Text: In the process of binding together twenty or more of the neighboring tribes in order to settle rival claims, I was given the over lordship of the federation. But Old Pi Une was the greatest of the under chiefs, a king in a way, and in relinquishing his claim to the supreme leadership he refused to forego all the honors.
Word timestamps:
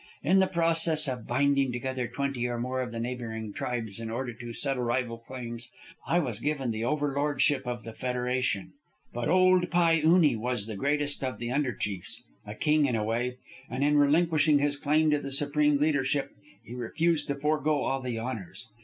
In 0.23 0.39
the 0.39 0.47
process 0.47 1.07
of 1.07 1.27
binding 1.27 1.71
together 1.71 2.07
twenty 2.07 2.47
or 2.47 2.57
more 2.57 2.81
of 2.81 2.91
the 2.91 2.99
neighboring 2.99 3.53
tribes 3.53 3.99
in 3.99 4.09
order 4.09 4.33
to 4.33 4.51
settle 4.51 4.81
rival 4.81 5.19
claims, 5.19 5.69
I 6.07 6.17
was 6.17 6.39
given 6.39 6.71
the 6.71 6.83
over 6.83 7.13
lordship 7.13 7.67
of 7.67 7.83
the 7.83 7.93
federation. 7.93 8.73
But 9.13 9.27
Old 9.29 9.69
Pi 9.69 10.01
Une 10.03 10.39
was 10.39 10.65
the 10.65 10.75
greatest 10.75 11.23
of 11.23 11.37
the 11.37 11.51
under 11.51 11.71
chiefs, 11.75 12.23
a 12.47 12.55
king 12.55 12.87
in 12.87 12.95
a 12.95 13.03
way, 13.03 13.37
and 13.69 13.83
in 13.83 13.95
relinquishing 13.95 14.57
his 14.57 14.75
claim 14.75 15.11
to 15.11 15.19
the 15.19 15.31
supreme 15.31 15.77
leadership 15.77 16.31
he 16.63 16.73
refused 16.73 17.27
to 17.27 17.35
forego 17.35 17.83
all 17.83 18.01
the 18.01 18.17
honors. 18.17 18.65